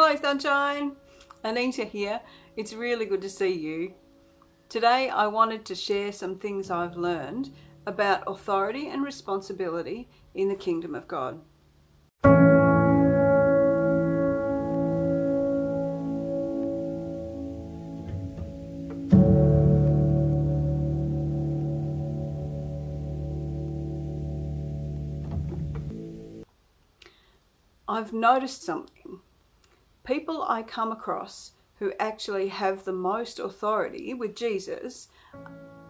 [0.00, 0.92] Hello Sunshine!
[1.42, 2.20] Anita here.
[2.56, 3.94] It's really good to see you.
[4.68, 7.50] Today I wanted to share some things I've learned
[7.84, 11.40] about authority and responsibility in the kingdom of God.
[27.88, 28.97] I've noticed something.
[30.08, 35.08] People I come across who actually have the most authority with Jesus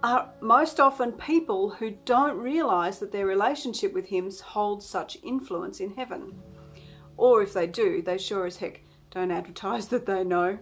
[0.02, 5.78] are most often people who don't realize that their relationship with Him holds such influence
[5.78, 6.36] in heaven.
[7.16, 8.80] Or if they do, they sure as heck
[9.12, 10.58] don't advertise that they know.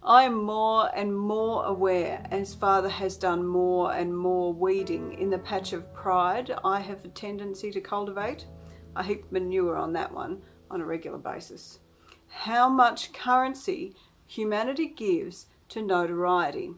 [0.00, 5.30] I am more and more aware as Father has done more and more weeding in
[5.30, 8.46] the patch of pride I have a tendency to cultivate
[8.94, 11.80] I heap manure on that one on a regular basis.
[12.28, 13.94] How much currency
[14.26, 16.70] humanity gives to notoriety.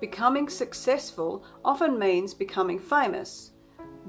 [0.00, 3.52] Becoming successful often means becoming famous,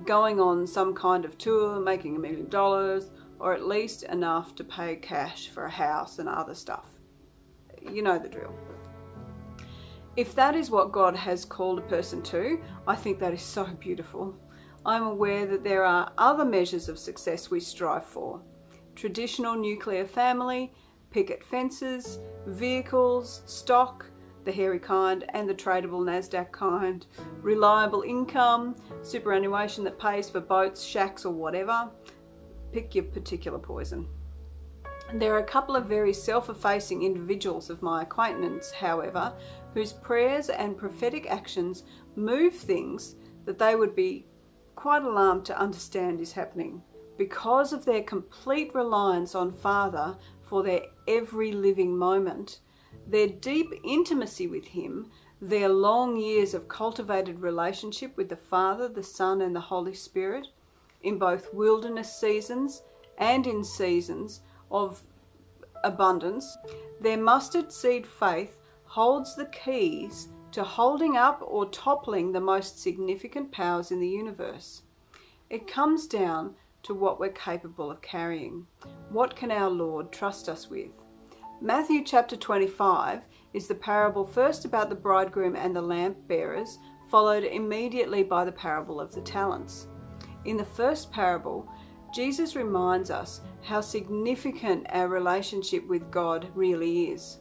[0.05, 4.63] going on some kind of tour, making a million dollars, or at least enough to
[4.63, 6.85] pay cash for a house and other stuff.
[7.81, 8.53] You know the drill.
[10.15, 13.65] If that is what God has called a person to, I think that is so
[13.79, 14.35] beautiful.
[14.85, 18.41] I'm aware that there are other measures of success we strive for.
[18.99, 20.73] Traditional nuclear family,
[21.09, 24.05] picket fences, vehicles, stock,
[24.43, 27.05] the hairy kind and the tradable NASDAQ kind,
[27.41, 31.89] reliable income, superannuation that pays for boats, shacks or whatever.
[32.73, 34.05] Pick your particular poison.
[35.13, 39.33] There are a couple of very self-effacing individuals of my acquaintance, however,
[39.73, 41.83] whose prayers and prophetic actions
[42.17, 44.25] move things that they would be
[44.75, 46.81] quite alarmed to understand is happening.
[47.19, 52.59] Because of their complete reliance on Father for their every living moment,
[53.05, 59.03] their deep intimacy with Him, their long years of cultivated relationship with the Father, the
[59.03, 60.47] Son, and the Holy Spirit,
[61.01, 62.83] in both wilderness seasons
[63.17, 64.39] and in seasons
[64.71, 65.01] of
[65.83, 66.57] abundance,
[67.01, 73.51] their mustard seed faith holds the keys to holding up or toppling the most significant
[73.51, 74.83] powers in the universe.
[75.49, 78.65] It comes down to what we're capable of carrying.
[79.09, 80.91] What can our Lord trust us with?
[81.61, 86.79] Matthew chapter 25 is the parable first about the bridegroom and the lamp bearers,
[87.09, 89.87] followed immediately by the parable of the talents.
[90.45, 91.69] In the first parable,
[92.13, 97.39] Jesus reminds us how significant our relationship with God really is.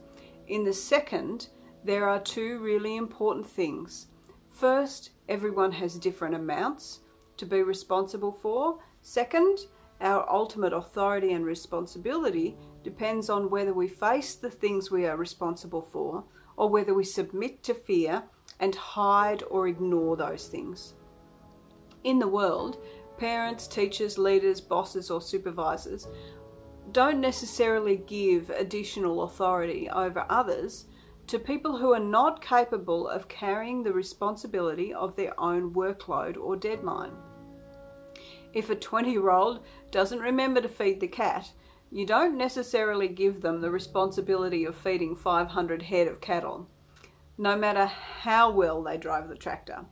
[0.49, 1.49] In the second,
[1.85, 4.09] there are two really important things.
[4.51, 7.01] First, everyone has different amounts
[7.37, 8.81] to be responsible for.
[9.03, 9.67] Second,
[10.01, 15.83] our ultimate authority and responsibility depends on whether we face the things we are responsible
[15.83, 16.25] for
[16.57, 18.25] or whether we submit to fear
[18.61, 20.95] and hide or ignore those things.
[22.05, 22.79] In the world,
[23.17, 26.07] parents, teachers, leaders, bosses, or supervisors
[26.93, 30.87] don't necessarily give additional authority over others
[31.27, 36.57] to people who are not capable of carrying the responsibility of their own workload or
[36.57, 37.13] deadline.
[38.53, 41.53] If a 20 year old doesn't remember to feed the cat,
[41.91, 46.69] you don't necessarily give them the responsibility of feeding 500 head of cattle,
[47.37, 49.87] no matter how well they drive the tractor.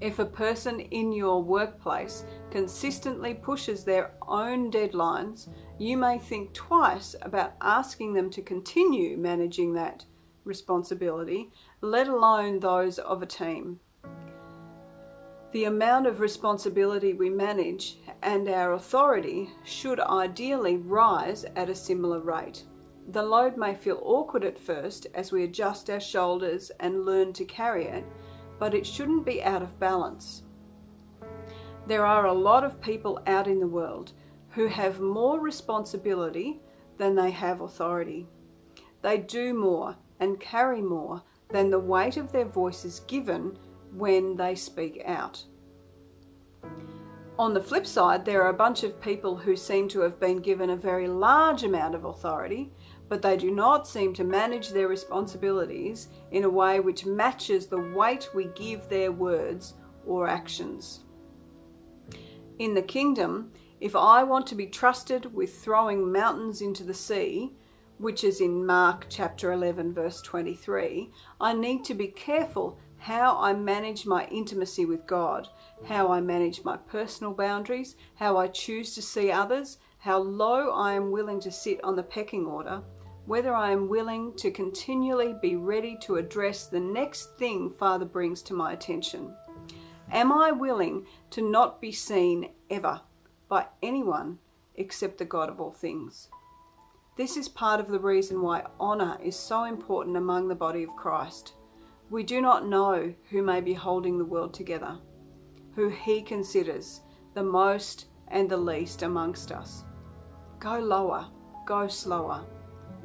[0.00, 5.48] If a person in your workplace consistently pushes their own deadlines,
[5.78, 10.04] you may think twice about asking them to continue managing that
[10.44, 11.50] responsibility,
[11.80, 13.80] let alone those of a team.
[15.54, 22.18] The amount of responsibility we manage and our authority should ideally rise at a similar
[22.18, 22.64] rate.
[23.06, 27.44] The load may feel awkward at first as we adjust our shoulders and learn to
[27.44, 28.04] carry it,
[28.58, 30.42] but it shouldn't be out of balance.
[31.86, 34.10] There are a lot of people out in the world
[34.50, 36.58] who have more responsibility
[36.98, 38.26] than they have authority.
[39.02, 43.56] They do more and carry more than the weight of their voice is given
[43.94, 45.44] when they speak out.
[47.38, 50.38] On the flip side, there are a bunch of people who seem to have been
[50.38, 52.70] given a very large amount of authority
[53.08, 57.78] but they do not seem to manage their responsibilities in a way which matches the
[57.78, 59.74] weight we give their words
[60.06, 61.00] or actions.
[62.58, 67.52] In the kingdom, if I want to be trusted with throwing mountains into the sea,
[67.98, 71.10] which is in Mark chapter 11, verse 23,
[71.40, 75.48] I need to be careful how I manage my intimacy with God,
[75.84, 80.94] how I manage my personal boundaries, how I choose to see others, how low I
[80.94, 82.80] am willing to sit on the pecking order,
[83.26, 88.40] whether I am willing to continually be ready to address the next thing Father brings
[88.44, 89.34] to my attention.
[90.10, 93.02] Am I willing to not be seen ever
[93.50, 94.38] by anyone
[94.76, 96.30] except the God of all things?
[97.18, 100.96] This is part of the reason why honour is so important among the body of
[100.96, 101.52] Christ.
[102.10, 104.98] We do not know who may be holding the world together,
[105.74, 107.00] who He considers
[107.34, 109.84] the most and the least amongst us.
[110.58, 111.28] Go lower,
[111.66, 112.44] go slower.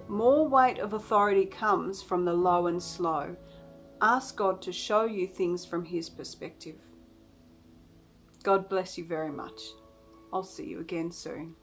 [0.08, 3.36] More weight of authority comes from the low and slow.
[4.02, 6.82] Ask God to show you things from His perspective.
[8.44, 9.62] God bless you very much.
[10.32, 11.56] I'll see you again soon.